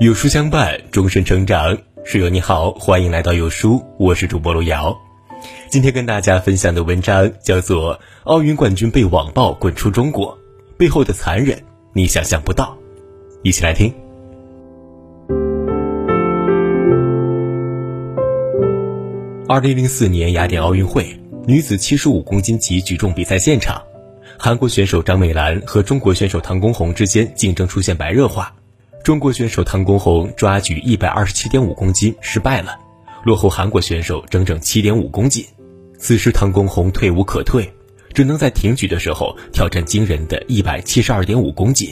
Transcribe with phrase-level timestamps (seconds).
[0.00, 1.76] 有书相伴，终身成长。
[2.04, 4.96] 室友你好，欢迎来到有书，我是主播路遥。
[5.68, 10.38] 今天跟大家分享的文章叫做《奥运冠军被网暴滚出中国，
[10.76, 11.60] 背后的残忍
[11.92, 12.78] 你想象不到》，
[13.42, 13.92] 一起来听。
[19.48, 21.12] 二零零四年雅典奥运会
[21.44, 23.82] 女子七十五公斤级举重比赛现场，
[24.38, 28.54] 韩国选手张美兰和中国选手唐功红之间竞争出现白热化。
[29.08, 32.78] 中国选手唐功红抓举一百二十七点五公斤失败了，
[33.24, 35.46] 落后韩国选手整整七点五公斤。
[35.98, 37.72] 此时唐功红退无可退，
[38.12, 41.90] 只能在挺举的时候挑战惊人的一百七十二点五公斤。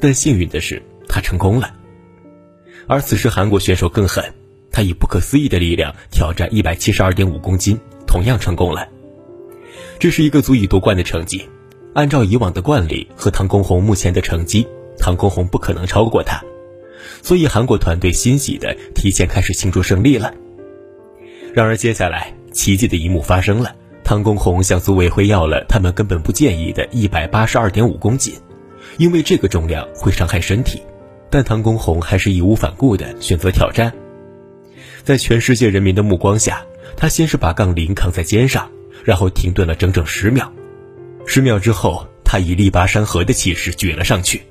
[0.00, 1.74] 但幸运的是，他成功了。
[2.86, 4.24] 而此时韩国选手更狠，
[4.72, 8.88] 他以不可思议的力量挑战一百七十二点五公斤，同样成功了。
[9.98, 11.46] 这是一个足以夺冠的成绩。
[11.92, 14.66] 按照以往的惯例和唐功红目前的成绩。
[14.98, 16.42] 唐功红不可能超过他，
[17.22, 20.32] 所以韩国团队欣喜的提前开始庆祝胜利了。
[21.52, 28.34] 然而接下来奇迹的一幕发生了，唐功红向组委会要了他们根本不建议的一百八十二点五公斤，
[28.98, 30.82] 因为这个重量会伤害身体，
[31.30, 33.92] 但唐功红还是义无反顾的选择挑战。
[35.02, 36.64] 在全世界人民的目光下，
[36.96, 38.68] 他先是把杠铃扛在肩上，
[39.04, 40.52] 然后停顿了整整十秒，
[41.26, 44.42] 十秒之后，他以力拔山河的气势举了上去。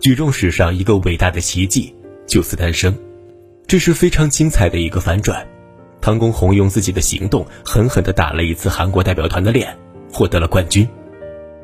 [0.00, 1.94] 举重史上一个伟大的奇迹
[2.26, 2.96] 就此诞生，
[3.66, 5.46] 这是非常精彩的一个反转。
[6.00, 9.74] 唐功红用自己的行动狠狠地打了一次韩国代表团的脸，
[10.12, 10.86] 获得了冠军。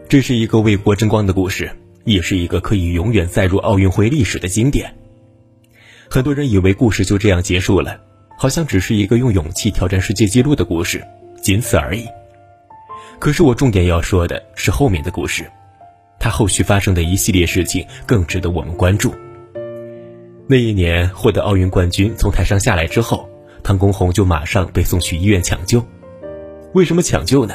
[0.09, 1.71] 这是一个为国争光的故事，
[2.05, 4.95] 也是一个可以永远载入奥运会历史的经典。
[6.09, 8.01] 很多人以为故事就这样结束了，
[8.39, 11.05] 好像只是一个用勇气挑战世界纪录的故事，
[11.43, 12.07] 仅此而已。
[13.19, 15.45] 可是我重点要说的是后面的故事。
[16.21, 19.13] 他后续发生的一系列事情更值得我们关注。
[20.47, 23.29] 那一年获得奥运冠军，从台上下来之后，
[23.63, 25.83] 唐功红就马上被送去医院抢救。
[26.75, 27.55] 为什么抢救呢？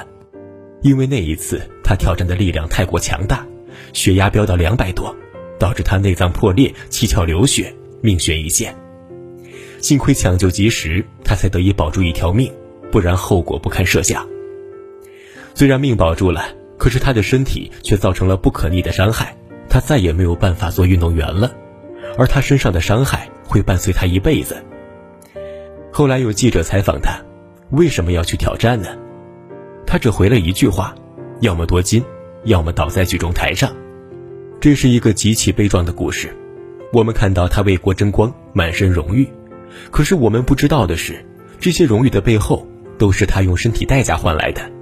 [0.82, 3.46] 因为那一次他挑战的力量太过强大，
[3.94, 5.16] 血压飙到两百多，
[5.60, 8.76] 导致他内脏破裂、七窍流血，命悬一线。
[9.80, 12.52] 幸亏抢救及时，他才得以保住一条命，
[12.92, 14.28] 不然后果不堪设想。
[15.54, 16.48] 虽然命保住了。
[16.78, 19.36] 可是他的身体却造成了不可逆的伤害，
[19.70, 21.52] 他再也没有办法做运动员了，
[22.18, 24.64] 而他身上的伤害会伴随他一辈子。
[25.92, 27.18] 后来有记者采访他，
[27.72, 28.90] 为什么要去挑战呢？
[29.88, 30.94] 他只回了一句话：
[31.40, 32.04] 要么夺金，
[32.44, 33.72] 要么倒在举重台上。
[34.60, 36.36] 这是一个极其悲壮的故事。
[36.92, 39.28] 我们看到他为国争光，满身荣誉，
[39.92, 41.26] 可是我们不知道的是，
[41.60, 44.75] 这些荣誉的背后，都是他用身体代价换来的。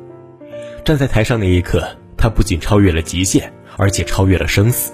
[0.85, 4.91] 站在台上那一刻，他不仅超越了极限，而且超越了生死。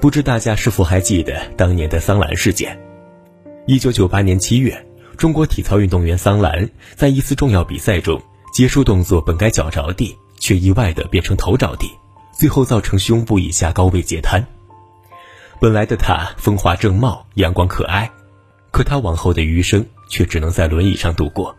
[0.00, 2.78] 不知大家是否还记得当年的桑兰事件？
[3.66, 8.20] 一九九八年七月，中国体操运动员桑兰在一次重要比赛中，
[8.52, 11.90] 结束动作本该脚着地，却意外的变成头着地，
[12.32, 14.46] 最后造成胸部以下高位截瘫。
[15.58, 18.10] 本来的她风华正茂、阳光可爱，
[18.70, 21.56] 可她往后的余生却只能在轮椅上度过。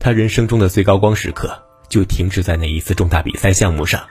[0.00, 1.60] 她人生中的最高光时刻。
[1.88, 4.04] 就停止在那一次重大比赛项目上，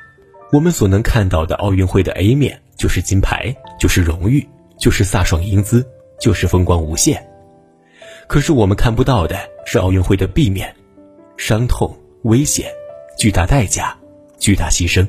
[0.52, 4.48] 我们所能看到的奥运会的 A 面就是金牌，就是荣誉，
[4.78, 5.86] 就是飒爽英姿，
[6.20, 7.26] 就是风光无限。
[8.28, 10.74] 可是我们看不到的是奥运会的 B 面，
[11.38, 12.72] 伤痛、危险、
[13.18, 13.98] 巨大代价、
[14.40, 15.06] 巨大牺牲。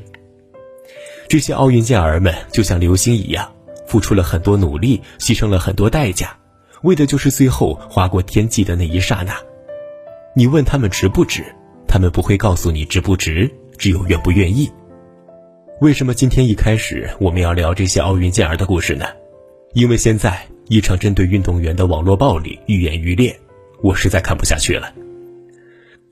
[1.27, 3.51] 这些奥运健儿们就像流星一样，
[3.87, 6.37] 付出了很多努力，牺牲了很多代价，
[6.83, 9.35] 为的就是最后划过天际的那一刹那。
[10.35, 11.43] 你问他们值不值？
[11.95, 14.69] 他们不会告诉你值不值，只有愿不愿意。
[15.79, 19.05] 为什么今天一开始我们要聊这些奥运健儿的故事呢？
[19.73, 23.33] 因为现在一场针对运动员的网络暴力愈演愈烈，
[23.81, 24.93] 我实在看不下去了。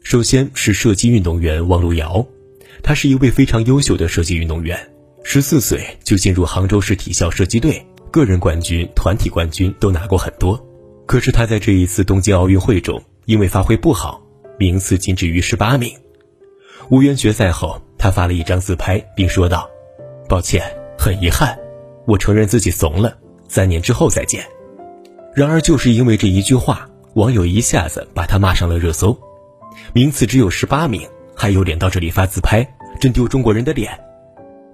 [0.01, 2.25] 首先是射击运动员王璐瑶，
[2.81, 4.79] 他是一位非常优秀的射击运动员，
[5.25, 10.65] 十四岁就进入杭州市体校射击队，个人冠军、团体冠军都拿过很多。
[11.06, 14.22] 可是他在这一次东京奥运会中，因为发挥不好。
[14.57, 15.91] 名次仅止于十八名，
[16.89, 19.69] 无缘决赛后，他发了一张自拍，并说道
[20.29, 20.63] ：“抱歉，
[20.97, 21.57] 很遗憾，
[22.05, 23.17] 我承认自己怂了，
[23.47, 24.44] 三年之后再见。”
[25.33, 29.17] 然而，就是因为这一句话，网友一下子把他骂上了热搜。
[29.91, 32.67] 名次只有十八名，还有脸到这里发自拍，
[32.99, 33.99] 真丢中国人的脸！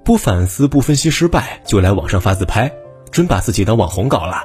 [0.03, 2.69] 不反思、不分析失败，就来网上发自拍，
[3.11, 4.43] 真把自己当网红搞了。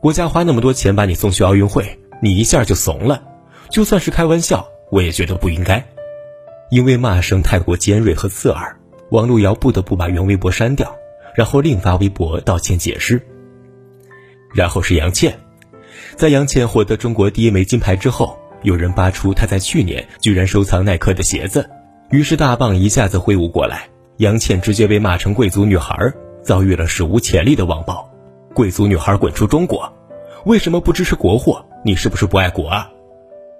[0.00, 3.22] 国家花那么多钱把你送去奥运会，你一下就怂了。
[3.74, 5.84] 就算是开玩笑，我也觉得不应该，
[6.70, 8.76] 因为骂声太过尖锐和刺耳，
[9.10, 10.94] 王璐瑶不得不把原微博删掉，
[11.34, 13.20] 然后另发微博道歉解释。
[14.54, 15.36] 然后是杨倩。
[16.14, 21.68] 在杨倩获得中国第一枚金牌之后，有人扒出她在去年居然收藏耐克的鞋子，
[22.10, 23.88] 于是大棒一下子挥舞过来，
[24.18, 25.96] 杨倩直接被骂成贵族女孩，
[26.44, 28.08] 遭遇了史无前例的网暴。
[28.54, 29.92] 贵族女孩滚出中国！
[30.46, 31.66] 为什么不支持国货？
[31.84, 32.88] 你是不是不爱国啊？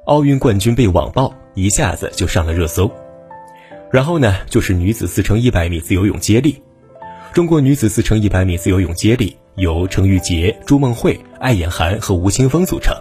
[0.05, 2.91] 奥运冠军被网暴，一下子就上了热搜。
[3.91, 6.62] 然后呢，就是女子四乘一百米自由泳接力。
[7.33, 12.95] 中国女子四乘一百米自由泳接力由程玉洁、朱梦慧、艾衍涵和吴青峰组成。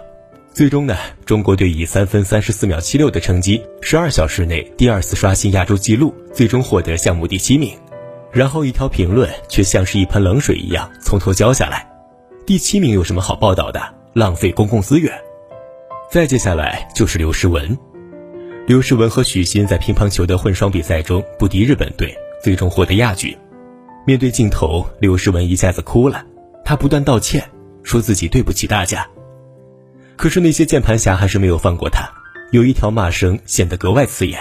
[0.54, 0.96] 最终呢，
[1.26, 7.76] 中国队以三分三十四秒七六的成绩，十二小时内第二次刷新亚洲纪录，最终获得项目第七名。
[8.32, 11.86] 然后一条评论却像是一盆冷水一样从头浇下来：
[12.46, 13.82] 第七名有什么好报道的？
[14.14, 15.12] 浪费公共资源。
[16.10, 17.76] 再接下来就是刘诗雯，
[18.66, 23.36] 刘诗雯和许昕在乒乓球的混双比赛中不敌日本队，最终获得亚军。
[24.06, 26.24] 面对镜头，刘诗雯一下子哭了，
[26.64, 27.50] 她不断道歉，
[27.82, 29.06] 说自己对不起大家。
[30.16, 32.08] 可是那些键盘侠还是没有放过她，
[32.52, 34.40] 有一条骂声显得格外刺眼：“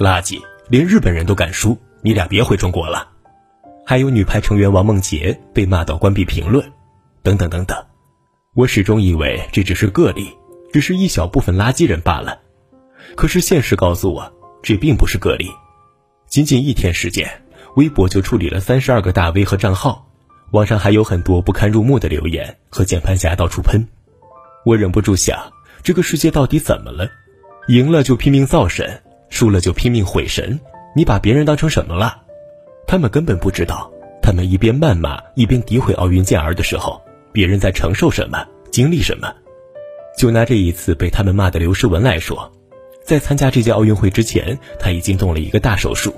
[0.00, 3.08] 垃圾，连日本人都敢输，你俩别回中国了。”
[3.86, 6.64] 还有女排成员王梦洁被骂到关闭评论，
[7.22, 7.76] 等等等等。
[8.54, 10.30] 我始终以为这只是个例，
[10.72, 12.40] 只是一小部分垃圾人罢了。
[13.16, 14.32] 可是现实告诉我，
[14.62, 15.50] 这并不是个例，
[16.26, 17.28] 仅仅一天时间。
[17.76, 20.10] 微博就处理了三十二个大 V 和账号，
[20.50, 23.86] 网上还有很多不堪入目的留言和键盘侠到处喷。
[24.64, 25.38] 我忍不住想，
[25.82, 27.08] 这个世界到底怎么了？
[27.68, 30.58] 赢了就拼命造神，输了就拼命毁神。
[30.96, 32.20] 你把别人当成什么了？
[32.86, 33.88] 他们根本不知道，
[34.20, 37.00] 他们一边谩骂一边诋毁奥运健儿的时候，
[37.32, 39.32] 别人在承受什么，经历什么。
[40.18, 42.50] 就拿这一次被他们骂的刘诗雯来说，
[43.04, 46.12] 在参加这届奥运会之前，他已经动了一个大手术。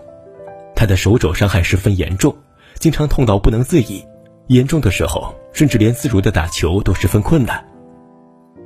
[0.74, 2.34] 他的手肘伤害十分严重，
[2.78, 4.02] 经常痛到不能自已，
[4.46, 7.62] 严重的时候甚至连自如的打球都十分困难。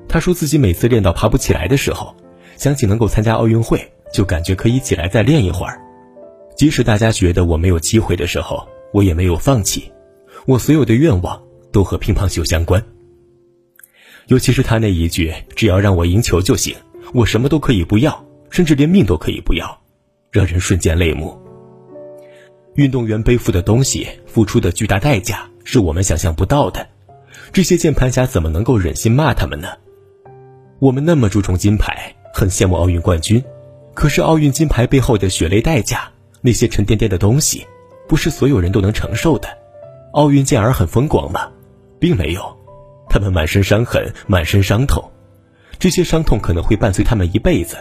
[0.08, 2.14] 他说自己每次练到爬不起来的时候，
[2.56, 5.81] 想起能够参加奥运会，就感觉可以起来再练一会儿。
[6.56, 9.92] 即使大家觉得我没有机会的时候，我也没有放弃。
[10.46, 11.42] 我所有的愿望
[11.72, 12.81] 都和乒乓球相关。
[14.26, 16.75] 尤其是他那一句“只要让我赢球就行，
[17.12, 19.81] 我什么都可以不要，甚至连命都可以不要”，
[20.32, 21.38] 让人瞬间泪目。
[22.75, 26.87] 运动员背负的东西，付出的巨大代价，是我们想象不到的。
[27.53, 29.69] 这些键盘侠怎么能够忍心骂他们呢？
[30.81, 33.43] 我们那么注重金牌，很羡慕奥运冠军，
[33.94, 36.11] 可是奥运金牌背后的血泪代价，
[36.41, 37.65] 那些沉甸甸的东西，
[38.09, 39.49] 不是所有人都能承受的。
[40.12, 41.49] 奥运健儿很风光吗？
[42.00, 42.56] 并没有，
[43.14, 45.08] 他们满身伤痕，满身伤痛，
[45.78, 47.76] 这些伤痛可能会伴随他们一辈子。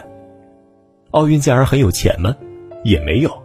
[1.10, 2.36] 奥运健儿很有钱吗？
[2.84, 3.42] 也没有。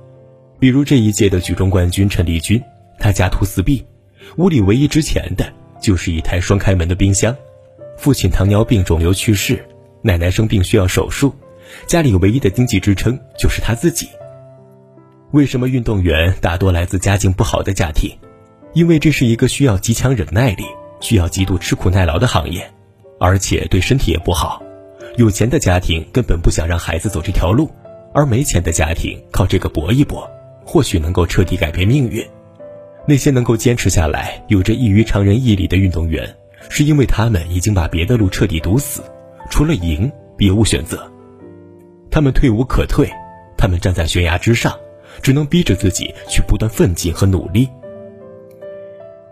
[0.59, 2.61] 比如这一届的举重冠军陈丽君，
[2.99, 3.83] 她家徒四壁，
[4.37, 5.51] 屋里唯一值钱的
[5.81, 7.35] 就是一台双开门的冰箱。
[7.97, 9.65] 父亲糖尿病肿瘤去世，
[10.03, 11.33] 奶奶生病需要手术，
[11.87, 14.07] 家里唯一的经济支撑就是他自己。
[15.31, 18.15] 为什么运动员大多来自家境不好的家庭？
[18.73, 20.63] 因为这是一个需要极强忍耐力、
[20.99, 22.69] 需要极度吃苦耐劳的行业，
[23.19, 24.61] 而且对身体也不好。
[25.17, 27.69] 有钱的家庭根本不想让孩子走这条路，
[28.13, 30.29] 而没钱的家庭靠这个搏一搏。
[30.65, 32.23] 或许能够彻底改变命运。
[33.07, 36.31] 那些能够坚持下来、有着异于常人毅力的运动员，
[36.69, 39.01] 是因为他们已经把别的路彻底堵死，
[39.49, 41.11] 除了赢，别无选择。
[42.11, 43.09] 他们退无可退，
[43.57, 44.77] 他们站在悬崖之上，
[45.23, 47.67] 只能逼着自己去不断奋进和努力。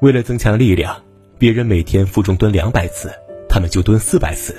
[0.02, 1.04] 为了增强力量，
[1.38, 3.12] 别人每天负重蹲两百次，
[3.48, 4.54] 他们就蹲四百次；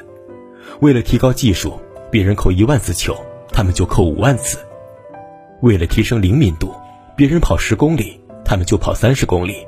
[0.80, 1.80] 为了提高技术，
[2.10, 3.16] 别人扣一万次球，
[3.50, 4.58] 他们就扣五万次。
[5.60, 6.72] 为了提升灵敏度，
[7.16, 9.66] 别人跑十公里，他们就跑三十公里，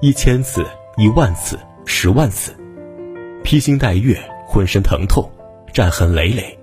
[0.00, 0.64] 一千次、
[0.96, 2.54] 一万次、十万次，
[3.42, 5.30] 披星戴月，浑身疼痛，
[5.74, 6.58] 战痕累累，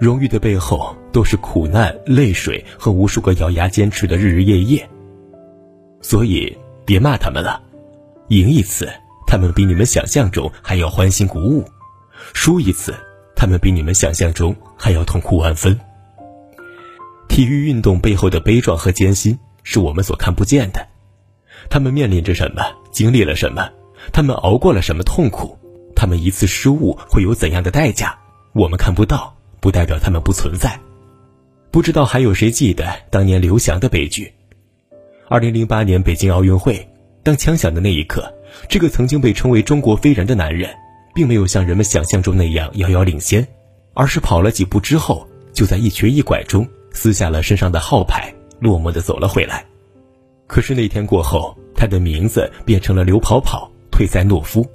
[0.00, 4.88] 荣誉的背后都是苦难、泪水和无数个咬牙坚持的日日夜夜。
[6.00, 7.62] 所以别骂他们了，
[8.28, 8.90] 赢一次，
[9.26, 11.64] 他们比你们想象中还要欢欣鼓舞；
[12.34, 12.94] 输一次，
[13.34, 15.78] 他们比你们想象中还要痛苦万分。
[17.28, 20.86] 体育运动背后的悲壮和艰辛是我们所看不见的，
[21.70, 23.70] 他们面临着什么，经历了什么，
[24.12, 25.58] 他们熬过了什么痛苦，
[25.94, 28.18] 他们一次失误会有怎样的代价，
[28.52, 30.78] 我们看不到，不代表他们不存在。
[31.70, 34.32] 不知道还有谁记得当年刘翔的悲剧？
[35.28, 36.87] 二零零八年北京奥运会，
[37.28, 38.32] 当枪响的那一刻，
[38.70, 40.74] 这个曾经被称为中国飞人的男人，
[41.14, 43.46] 并没有像人们想象中那样遥遥领先，
[43.92, 46.66] 而是跑了几步之后，就在一瘸一拐中。
[46.90, 49.62] 撕下了身上的号牌，落寞的走了回来。
[50.46, 54.66] 可是那天过后，他的名字变成了刘跑跑、退赛懦夫，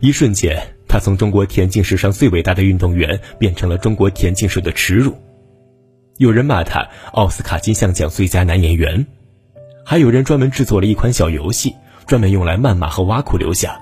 [0.00, 5.16] 一瞬间，他从中国田径史上最伟大的运动员变成了中国田径史的耻辱。
[6.18, 9.06] 有人骂他奥斯卡金像奖最佳男演员，
[9.84, 11.74] 还有人专门制作了一款小游戏，
[12.06, 13.74] 专门用来谩骂和挖苦刘翔。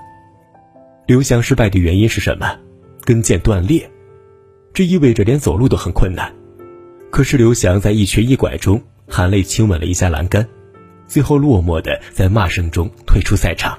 [1.05, 2.57] 刘翔失败的原因是什么？
[3.05, 3.89] 跟腱断裂，
[4.73, 6.33] 这意味着连走路都很困难。
[7.09, 10.47] 可是刘翔在一瘸一拐中，含泪亲吻了一下栏杆，
[11.07, 13.77] 最后落寞的在骂声中退出赛场。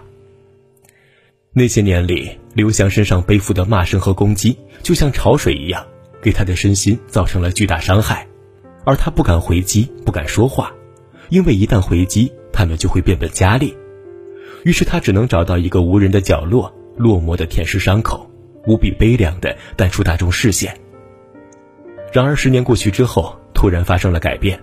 [1.53, 5.85] 那些年里，刘翔身上背负的骂声和攻击，就像潮水一样，
[6.23, 8.27] 给他的身心造成了巨大伤害，
[8.85, 10.73] 而他不敢回击，不敢说话，
[11.29, 13.77] 因为一旦回击，他们就会变本加厉。
[14.65, 18.31] 于是他只能找到一个无人的角落，落寞的舔舐伤口。
[18.67, 20.75] 无比悲凉的淡出大众视线。
[22.15, 24.59] 然而，十年过去之后，突然发生了改变，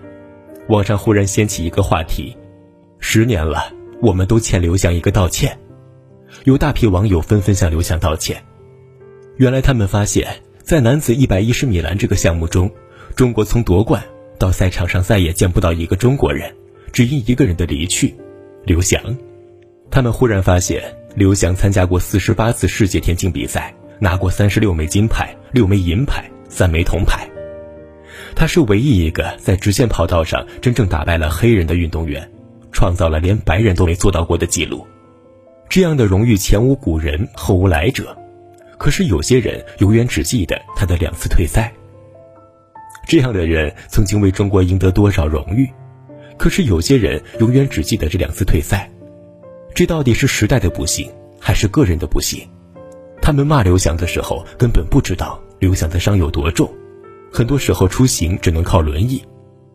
[0.68, 2.36] 网上忽然掀起一个话题：
[2.98, 5.56] 十年了，我们都欠刘翔一个道歉。
[6.42, 8.42] 有大批网友纷纷向刘翔道歉。
[9.36, 10.26] 原来，他们发现，
[10.64, 12.68] 在男子一百一十米栏这个项目中，
[13.14, 14.02] 中国从夺冠
[14.42, 16.52] 到赛场上再也见不到一个中国人，
[16.92, 18.12] 只因一个人的离去——
[18.66, 19.00] 刘翔。
[19.88, 20.82] 他们忽然发现，
[21.14, 23.72] 刘翔参加过四十八次世界田径比赛。
[24.00, 27.24] 拿过三十六枚金牌、六枚银牌、三枚铜牌，
[28.34, 32.28] 他是唯一一个在直线跑道上真正打败了黑人的运动员，
[32.72, 34.84] 创造了连白人都没做到过的记录。
[35.68, 38.18] 这样的荣誉前无古人后无来者。
[38.76, 41.72] 可是有些人永远只记得他的两次退赛。
[43.12, 45.68] 这样的人曾经为中国赢得多少荣誉？
[46.38, 48.90] 可是有些人永远只记得这两次退赛。
[49.74, 52.48] 这到底是时代的不幸，还是个人的不幸？
[53.20, 56.72] 他们骂刘翔的时候，根本不知道刘翔的伤有多重，
[57.30, 59.22] 很多时候出行只能靠轮椅。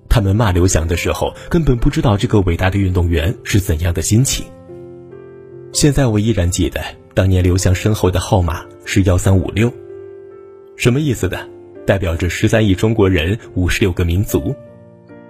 [0.09, 4.47] 他们骂刘翔的时候，根本不知道这个伟大的运动员是怎样的心情。
[5.73, 6.81] 现在我依然记得，
[7.13, 9.71] 当年刘翔身后的号码是幺三五六，
[10.75, 11.37] 什么意思呢？
[11.87, 14.53] 代表着十三亿中国人，五十六个民族。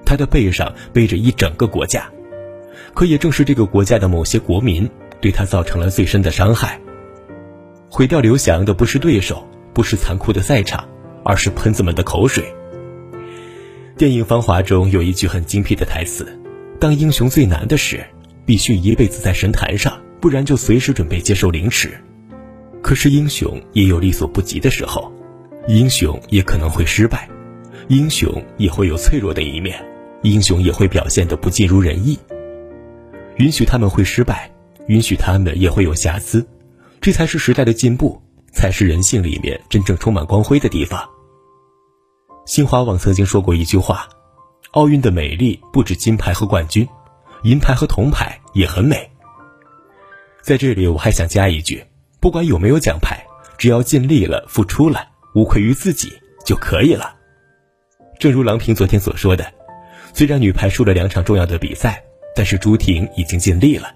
[0.04, 2.10] 他的背上背着一整个国家，
[2.96, 4.90] 可也正是这个国家的某些国民，
[5.22, 6.82] 对他造成了最深的伤害。
[7.92, 10.90] 毁掉刘翔的不是对手，不是残酷的赛场，
[11.24, 12.44] 而是喷子们的口水。
[13.96, 16.28] 电影《芳华》中有一句很精辟的台词
[16.82, 18.04] ：“当英雄最难的事，
[18.48, 21.92] 必须一辈子在神坛上，不然就随时准备接受凌迟。”
[22.82, 25.12] 可是英雄也有力所不及的时候，
[25.68, 27.30] 英雄也可能会失败，
[27.90, 29.78] 英雄也会有脆弱的一面，
[30.22, 32.18] 英雄也会表现得不尽如人意。
[33.36, 34.50] 允许他们会失败，
[34.88, 36.48] 允许他们也会有瑕疵。
[37.02, 38.22] 这才是时代的进步，
[38.54, 41.08] 才是人性里面真正充满光辉的地方。
[42.46, 44.08] 新华网曾经说过一句话
[44.72, 46.88] ：“奥运的美丽不止金牌和冠军，
[47.44, 49.12] 银牌和铜牌也很美。”
[50.42, 51.84] 在这里，我还想加一句：
[52.22, 53.22] 不管有没有奖牌，
[53.58, 55.06] 只要尽力了、付出了，
[55.36, 56.12] 无愧于自己
[56.46, 57.16] 就可以了。
[58.20, 59.46] 正如郎平昨天所说的，
[60.14, 62.04] 虽然女排输了两场重要的比赛，
[62.36, 63.94] 但是朱婷已经尽力了。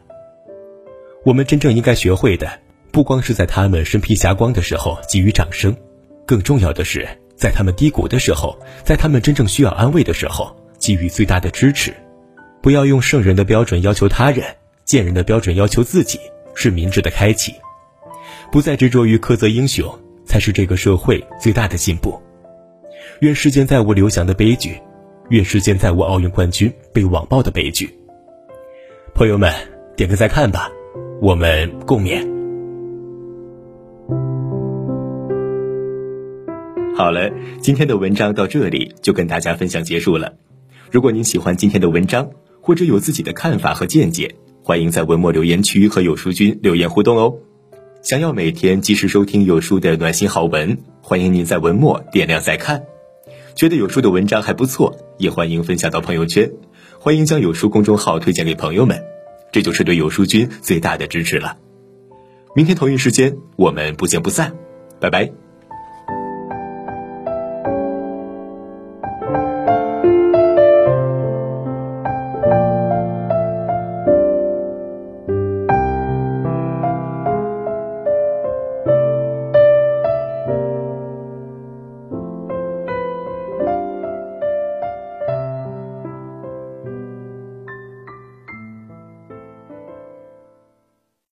[1.23, 2.59] 我们真正应该学会的。
[2.91, 5.73] 不光是在他们身披霞光的时候给予掌声，
[6.25, 7.07] 更重要的是
[7.37, 11.95] 在他们低谷的时候，在他们真正需要安慰的时候给予最大的支持。
[12.61, 14.45] 不要用圣人的标准要求他人，
[14.83, 16.19] 贱人的标准要求自己，
[16.53, 17.55] 是明智的开启。
[18.51, 22.19] 不再执着于苛责英雄，才是这个社会最大的进步。
[23.21, 24.79] 愿世间再无刘翔的悲剧，
[25.29, 27.89] 愿世间再无奥运冠军被网暴的悲剧。
[29.13, 29.53] 朋友们，
[29.95, 30.69] 点个再看吧，
[31.21, 32.29] 我们共勉。
[36.95, 40.33] 好了，今天的文章到这里就跟大家分享结束了。
[40.91, 42.29] 如果您喜欢今天的文章，
[42.61, 47.33] 或者有自己的看法和见解，欢迎在文末留言区和有书君留言互动哦。
[48.01, 52.83] 想要每天及时收听有书的暖心好文，欢迎您在文末点亮再看。
[53.53, 56.51] 觉得有书的文章还不错，也欢迎分享到朋友圈，
[56.99, 59.03] 欢迎将有书公众号推荐给朋友们，
[59.51, 61.57] 这就是对有书君最大的支持了。
[62.55, 64.55] 明天同一时间，我们不见不散，
[64.99, 65.40] 拜拜。